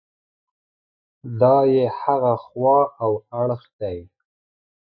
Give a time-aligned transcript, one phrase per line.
[1.39, 3.11] دا یې هغه خوا او
[3.41, 3.99] اړخ دی.